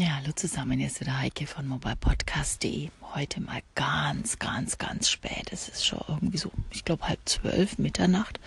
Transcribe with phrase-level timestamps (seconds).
[0.00, 2.90] Ja, hallo zusammen, hier ist wieder Heike von mobilepodcast.de.
[3.16, 5.48] Heute mal ganz, ganz, ganz spät.
[5.50, 8.38] Es ist schon irgendwie so, ich glaube halb zwölf, Mitternacht.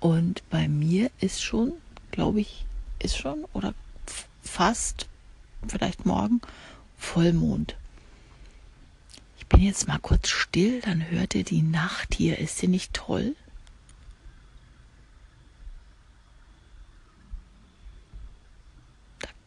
[0.00, 1.72] Und bei mir ist schon,
[2.10, 2.66] glaube ich,
[2.98, 3.72] ist schon oder
[4.42, 5.08] fast,
[5.66, 6.42] vielleicht morgen,
[6.98, 7.74] Vollmond.
[9.38, 12.38] Ich bin jetzt mal kurz still, dann hört ihr die Nacht hier.
[12.38, 13.34] Ist sie nicht toll?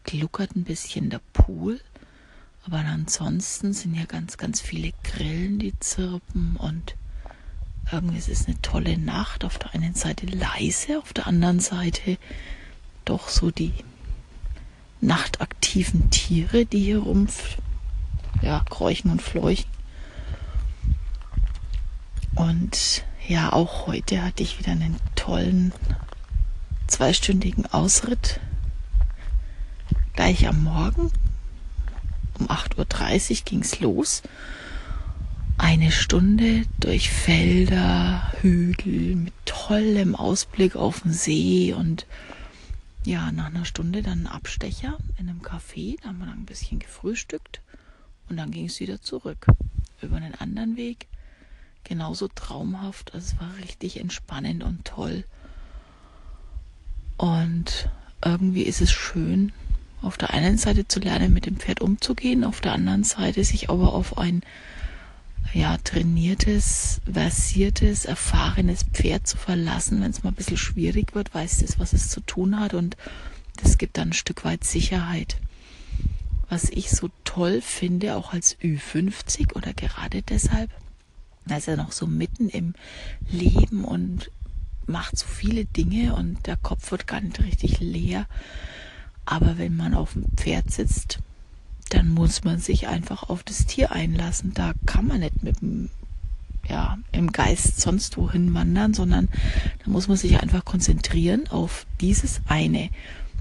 [0.09, 1.79] Gluckert ein bisschen der Pool.
[2.65, 6.95] Aber ansonsten sind ja ganz, ganz viele Grillen, die zirpen und
[7.91, 9.45] irgendwie ist es eine tolle Nacht.
[9.45, 12.17] Auf der einen Seite leise, auf der anderen Seite
[13.05, 13.73] doch so die
[14.99, 17.27] nachtaktiven Tiere, die hier rum
[18.41, 19.69] ja, kräuchen und fleuchen.
[22.35, 25.71] Und ja, auch heute hatte ich wieder einen tollen
[26.87, 28.39] zweistündigen Ausritt
[30.19, 31.13] Gleich am Morgen
[32.39, 34.21] um 8.30 Uhr ging es los.
[35.57, 42.05] Eine Stunde durch Felder, Hügel mit tollem Ausblick auf den See und
[43.05, 45.95] ja, nach einer Stunde dann ein Abstecher in einem Café.
[46.01, 47.61] Da haben wir dann ein bisschen gefrühstückt
[48.27, 49.47] und dann ging es wieder zurück
[50.01, 51.07] über einen anderen Weg.
[51.85, 53.13] Genauso traumhaft.
[53.13, 55.23] Also es war richtig entspannend und toll.
[57.15, 57.89] Und
[58.21, 59.53] irgendwie ist es schön,
[60.01, 63.69] auf der einen Seite zu lernen, mit dem Pferd umzugehen, auf der anderen Seite sich
[63.69, 64.41] aber auf ein
[65.53, 71.61] ja, trainiertes, versiertes, erfahrenes Pferd zu verlassen, wenn es mal ein bisschen schwierig wird, weiß
[71.63, 72.97] es, was es zu tun hat und
[73.61, 75.37] das gibt dann ein Stück weit Sicherheit.
[76.49, 80.71] Was ich so toll finde, auch als Ü50 oder gerade deshalb,
[81.45, 82.73] da ist er noch so mitten im
[83.29, 84.31] Leben und
[84.85, 88.27] macht so viele Dinge und der Kopf wird gar nicht richtig leer
[89.29, 91.19] aber wenn man auf dem Pferd sitzt,
[91.89, 94.55] dann muss man sich einfach auf das Tier einlassen.
[94.55, 95.89] Da kann man nicht mit dem,
[96.67, 99.29] ja, im Geist sonst wohin wandern, sondern
[99.83, 102.89] da muss man sich einfach konzentrieren auf dieses eine.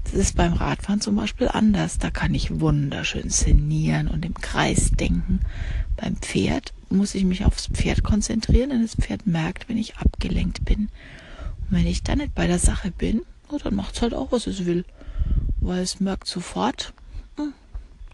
[0.03, 1.97] Das ist beim Radfahren zum Beispiel anders.
[1.97, 5.39] Da kann ich wunderschön szenieren und im Kreis denken.
[5.97, 10.65] Beim Pferd muss ich mich aufs Pferd konzentrieren, denn das Pferd merkt, wenn ich abgelenkt
[10.65, 10.89] bin.
[11.61, 14.31] Und wenn ich dann nicht bei der Sache bin, oh, dann macht es halt auch,
[14.31, 14.85] was es will
[15.61, 16.93] weil es merkt sofort,
[17.35, 17.53] hm,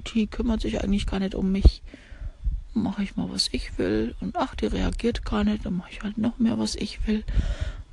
[0.07, 1.81] die kümmert sich eigentlich gar nicht um mich.
[2.73, 4.15] Mache ich mal, was ich will.
[4.19, 5.65] Und ach, die reagiert gar nicht.
[5.65, 7.23] Dann mache ich halt noch mehr, was ich will.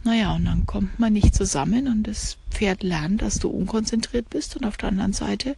[0.04, 4.56] Naja, und dann kommt man nicht zusammen und das Pferd lernt, dass du unkonzentriert bist.
[4.56, 5.54] Und auf der anderen Seite,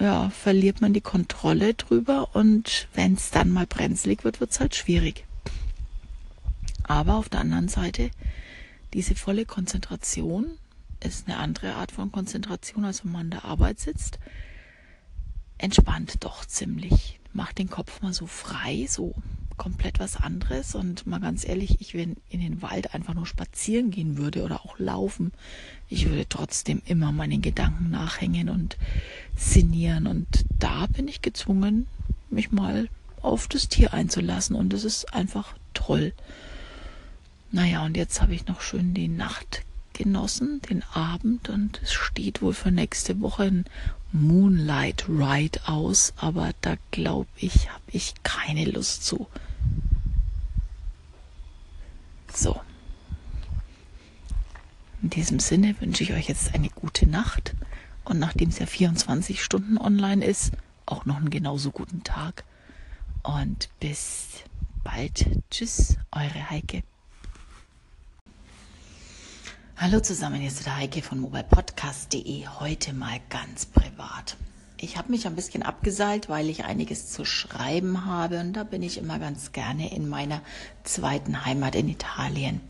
[0.00, 2.34] ja, verliert man die Kontrolle drüber.
[2.34, 5.26] Und wenn es dann mal brenzlig wird, wird es halt schwierig.
[6.84, 8.10] Aber auf der anderen Seite,
[8.94, 10.46] diese volle Konzentration
[11.04, 14.18] ist eine andere Art von Konzentration, als wenn man an der Arbeit sitzt.
[15.58, 17.20] Entspannt doch ziemlich.
[17.32, 19.14] Macht den Kopf mal so frei, so
[19.56, 20.74] komplett was anderes.
[20.74, 24.64] Und mal ganz ehrlich, ich, wenn in den Wald einfach nur spazieren gehen würde oder
[24.64, 25.32] auch laufen,
[25.88, 28.76] ich würde trotzdem immer meinen Gedanken nachhängen und
[29.36, 30.06] sinnieren.
[30.06, 30.26] Und
[30.58, 31.86] da bin ich gezwungen,
[32.30, 32.88] mich mal
[33.22, 34.56] auf das Tier einzulassen.
[34.56, 36.12] Und das ist einfach toll.
[37.52, 39.62] Naja, und jetzt habe ich noch schön die Nacht
[39.94, 43.64] genossen, den Abend, und es steht wohl für nächste Woche ein
[44.12, 49.26] Moonlight Ride aus, aber da glaube ich, habe ich keine Lust zu.
[52.32, 52.60] So.
[55.02, 57.54] In diesem Sinne wünsche ich euch jetzt eine gute Nacht
[58.04, 60.52] und nachdem es ja 24 Stunden online ist,
[60.86, 62.44] auch noch einen genauso guten Tag.
[63.22, 64.28] Und bis
[64.82, 65.26] bald.
[65.50, 66.82] Tschüss, eure Heike.
[69.76, 72.46] Hallo zusammen, hier ist der Heike von mobilepodcast.de.
[72.60, 74.36] Heute mal ganz privat.
[74.76, 78.84] Ich habe mich ein bisschen abgeseilt, weil ich einiges zu schreiben habe und da bin
[78.84, 80.42] ich immer ganz gerne in meiner
[80.84, 82.60] zweiten Heimat in Italien.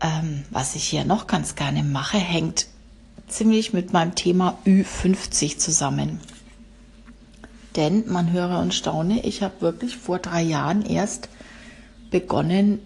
[0.00, 2.66] Ähm, was ich hier noch ganz gerne mache, hängt
[3.28, 6.18] ziemlich mit meinem Thema Ü50 zusammen.
[7.76, 11.28] Denn man höre und staune, ich habe wirklich vor drei Jahren erst
[12.10, 12.78] begonnen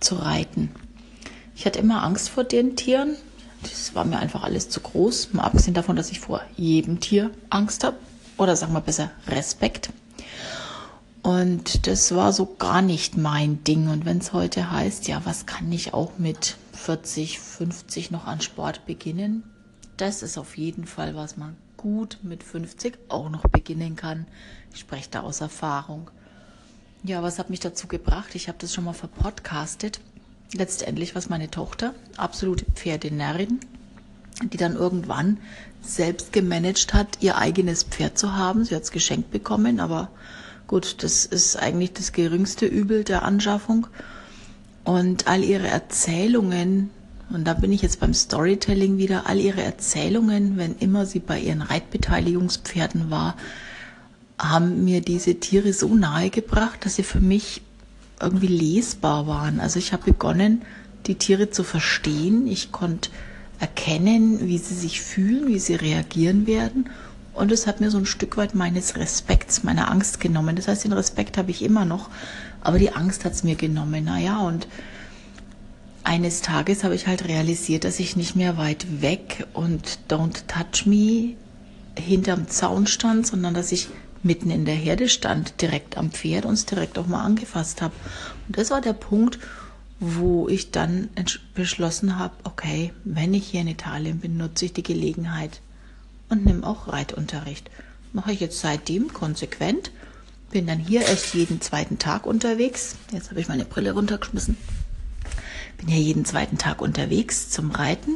[0.00, 0.70] zu reiten.
[1.60, 3.16] Ich hatte immer Angst vor den Tieren.
[3.60, 5.34] Das war mir einfach alles zu groß.
[5.34, 7.98] Mal abgesehen davon, dass ich vor jedem Tier Angst habe.
[8.38, 9.90] Oder sagen wir besser Respekt.
[11.20, 13.88] Und das war so gar nicht mein Ding.
[13.88, 18.40] Und wenn es heute heißt, ja, was kann ich auch mit 40, 50 noch an
[18.40, 19.42] Sport beginnen?
[19.98, 24.26] Das ist auf jeden Fall, was man gut mit 50 auch noch beginnen kann.
[24.72, 26.10] Ich spreche da aus Erfahrung.
[27.02, 28.34] Ja, was hat mich dazu gebracht?
[28.34, 30.00] Ich habe das schon mal verpodcastet
[30.54, 33.60] letztendlich was meine Tochter, absolute Pferdenärrin,
[34.42, 35.38] die dann irgendwann
[35.82, 38.64] selbst gemanagt hat, ihr eigenes Pferd zu haben.
[38.64, 40.10] Sie hat es geschenkt bekommen, aber
[40.66, 43.86] gut, das ist eigentlich das geringste Übel der Anschaffung.
[44.84, 46.90] Und all ihre Erzählungen,
[47.30, 51.38] und da bin ich jetzt beim Storytelling wieder, all ihre Erzählungen, wenn immer sie bei
[51.38, 53.36] ihren Reitbeteiligungspferden war,
[54.38, 57.62] haben mir diese Tiere so nahe gebracht, dass sie für mich
[58.20, 59.60] irgendwie lesbar waren.
[59.60, 60.62] Also ich habe begonnen,
[61.06, 62.46] die Tiere zu verstehen.
[62.46, 63.10] Ich konnte
[63.58, 66.90] erkennen, wie sie sich fühlen, wie sie reagieren werden.
[67.34, 70.56] Und es hat mir so ein Stück weit meines Respekts, meiner Angst genommen.
[70.56, 72.10] Das heißt, den Respekt habe ich immer noch,
[72.60, 74.04] aber die Angst hat es mir genommen.
[74.04, 74.66] Naja, und
[76.02, 80.86] eines Tages habe ich halt realisiert, dass ich nicht mehr weit weg und Don't Touch
[80.86, 81.34] Me
[81.98, 83.88] hinterm Zaun stand, sondern dass ich
[84.22, 87.94] mitten in der Herde stand, direkt am Pferd und es direkt auch mal angefasst habe.
[88.46, 89.38] Und das war der Punkt,
[90.00, 91.10] wo ich dann
[91.54, 95.60] beschlossen habe, okay, wenn ich hier in Italien bin, nutze ich die Gelegenheit
[96.30, 97.70] und nehme auch Reitunterricht.
[98.12, 99.92] Mache ich jetzt seitdem konsequent.
[100.50, 102.96] Bin dann hier erst jeden zweiten Tag unterwegs.
[103.12, 104.56] Jetzt habe ich meine Brille runtergeschmissen.
[105.76, 108.12] Bin hier jeden zweiten Tag unterwegs zum Reiten.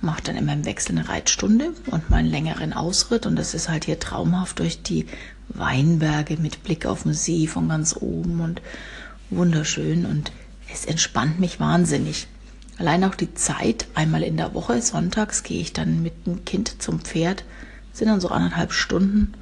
[0.00, 3.24] Mache dann immer im Wechsel eine Reitstunde und meinen längeren Ausritt.
[3.26, 5.06] Und das ist halt hier traumhaft durch die
[5.48, 8.62] Weinberge mit Blick auf den See von ganz oben und
[9.30, 10.06] wunderschön.
[10.06, 10.32] Und
[10.72, 12.26] es entspannt mich wahnsinnig.
[12.78, 16.82] Allein auch die Zeit, einmal in der Woche, sonntags gehe ich dann mit dem Kind
[16.82, 17.44] zum Pferd,
[17.92, 19.34] sind dann so anderthalb Stunden.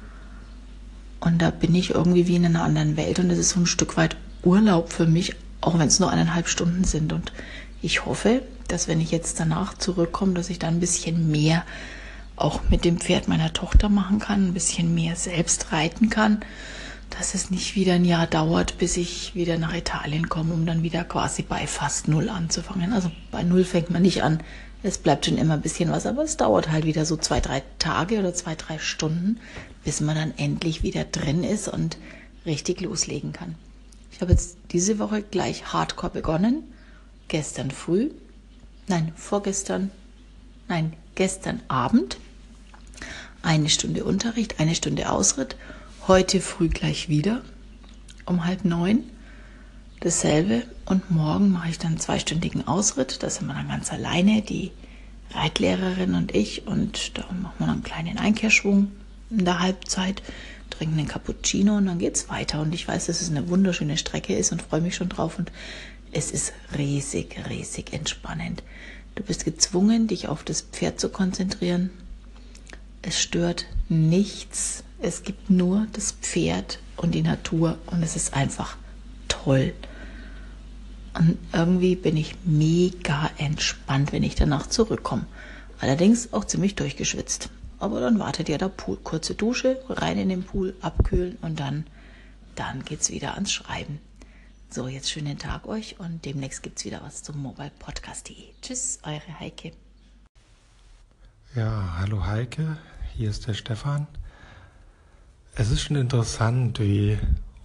[1.19, 3.65] Und da bin ich irgendwie wie in einer anderen Welt und es ist so ein
[3.65, 7.13] Stück weit Urlaub für mich, auch wenn es nur eineinhalb Stunden sind.
[7.13, 7.31] Und
[7.81, 11.63] ich hoffe, dass wenn ich jetzt danach zurückkomme, dass ich dann ein bisschen mehr
[12.35, 16.43] auch mit dem Pferd meiner Tochter machen kann, ein bisschen mehr selbst reiten kann
[17.17, 20.83] dass es nicht wieder ein Jahr dauert, bis ich wieder nach Italien komme, um dann
[20.83, 22.93] wieder quasi bei fast null anzufangen.
[22.93, 24.39] Also bei null fängt man nicht an.
[24.81, 27.63] Es bleibt schon immer ein bisschen was, aber es dauert halt wieder so zwei, drei
[27.79, 29.39] Tage oder zwei, drei Stunden,
[29.85, 31.97] bis man dann endlich wieder drin ist und
[32.45, 33.55] richtig loslegen kann.
[34.11, 36.63] Ich habe jetzt diese Woche gleich hardcore begonnen.
[37.27, 38.09] Gestern früh,
[38.87, 39.91] nein, vorgestern,
[40.67, 42.17] nein, gestern Abend.
[43.41, 45.57] Eine Stunde Unterricht, eine Stunde Ausritt
[46.05, 47.41] Heute früh gleich wieder
[48.25, 49.05] um halb neun.
[50.01, 50.63] Dasselbe.
[50.83, 53.23] Und morgen mache ich dann einen zweistündigen Ausritt.
[53.23, 54.71] Da sind wir dann ganz alleine, die
[55.31, 56.67] Reitlehrerin und ich.
[56.67, 58.91] Und da machen wir dann einen kleinen Einkehrschwung
[59.29, 60.21] in der Halbzeit,
[60.71, 62.59] trinken einen Cappuccino und dann geht es weiter.
[62.59, 65.39] Und ich weiß, dass es eine wunderschöne Strecke ist und freue mich schon drauf.
[65.39, 65.53] Und
[66.11, 68.61] es ist riesig, riesig entspannend.
[69.15, 71.91] Du bist gezwungen, dich auf das Pferd zu konzentrieren.
[73.01, 78.77] Es stört nichts es gibt nur das Pferd und die Natur und es ist einfach
[79.27, 79.73] toll.
[81.13, 85.25] Und irgendwie bin ich mega entspannt, wenn ich danach zurückkomme.
[85.81, 87.49] Allerdings auch ziemlich durchgeschwitzt.
[87.79, 88.95] Aber dann wartet ja der Pool.
[89.03, 91.85] Kurze Dusche, rein in den Pool, abkühlen und dann,
[92.55, 93.99] dann geht's wieder ans Schreiben.
[94.73, 98.35] So, jetzt schönen Tag euch und demnächst gibt's wieder was zum mobilepodcast.de.
[98.59, 99.71] Tschüss, eure Heike.
[101.55, 102.77] Ja, hallo Heike,
[103.15, 104.07] hier ist der Stefan.
[105.53, 107.19] Es ist schon interessant, wie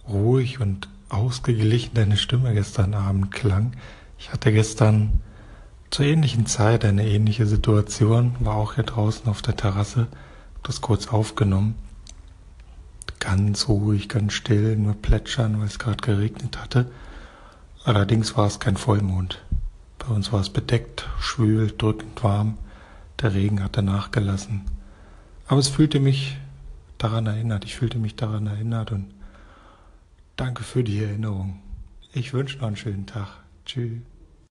[0.07, 3.71] ruhig und ausgeglichen deine Stimme gestern Abend klang.
[4.19, 5.19] Ich hatte gestern
[5.89, 10.05] zur ähnlichen Zeit eine ähnliche Situation, war auch hier draußen auf der Terrasse,
[10.61, 11.73] das kurz aufgenommen.
[13.19, 16.89] Ganz ruhig, ganz still, nur plätschern, weil es gerade geregnet hatte.
[17.83, 19.41] Allerdings war es kein Vollmond.
[19.97, 22.57] Bei uns war es bedeckt, schwül, drückend warm.
[23.21, 24.63] Der Regen hatte nachgelassen.
[25.47, 26.37] Aber es fühlte mich
[26.97, 27.65] daran erinnert.
[27.65, 29.07] Ich fühlte mich daran erinnert und
[30.35, 31.59] danke für die Erinnerung.
[32.13, 33.27] Ich wünsche noch einen schönen Tag.
[33.65, 33.99] Tschüss.